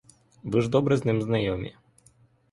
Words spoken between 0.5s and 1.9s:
ж добре з ним знайомі.